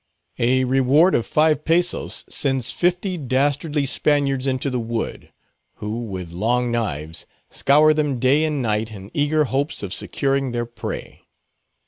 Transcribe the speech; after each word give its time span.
A 0.39 0.63
reward 0.63 1.13
of 1.13 1.27
five 1.27 1.63
pesos 1.63 2.25
sends 2.27 2.71
fifty 2.71 3.19
dastardly 3.19 3.85
Spaniards 3.85 4.47
into 4.47 4.71
the 4.71 4.79
wood, 4.79 5.31
who, 5.75 5.99
with 6.05 6.31
long 6.31 6.71
knives, 6.71 7.27
scour 7.51 7.93
them 7.93 8.17
day 8.17 8.43
and 8.43 8.63
night 8.63 8.89
in 8.91 9.11
eager 9.13 9.43
hopes 9.43 9.83
of 9.83 9.93
securing 9.93 10.53
their 10.53 10.65
prey. 10.65 11.27